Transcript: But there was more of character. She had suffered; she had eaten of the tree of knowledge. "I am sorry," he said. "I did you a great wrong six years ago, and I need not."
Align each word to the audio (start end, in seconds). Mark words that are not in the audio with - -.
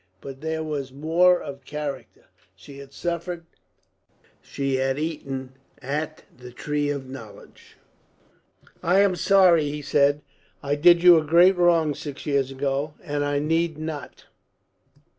But 0.19 0.41
there 0.41 0.63
was 0.63 0.91
more 0.91 1.39
of 1.39 1.63
character. 1.63 2.25
She 2.55 2.79
had 2.79 2.91
suffered; 2.91 3.45
she 4.41 4.77
had 4.77 4.97
eaten 4.97 5.51
of 5.79 6.13
the 6.35 6.51
tree 6.51 6.89
of 6.89 7.07
knowledge. 7.07 7.77
"I 8.81 9.01
am 9.01 9.15
sorry," 9.15 9.69
he 9.69 9.83
said. 9.83 10.21
"I 10.63 10.73
did 10.73 11.03
you 11.03 11.19
a 11.19 11.23
great 11.23 11.55
wrong 11.55 11.93
six 11.93 12.25
years 12.25 12.49
ago, 12.49 12.95
and 13.03 13.23
I 13.23 13.37
need 13.37 13.77
not." 13.77 14.25